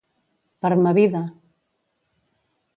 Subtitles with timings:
[0.65, 1.23] Per ma vida!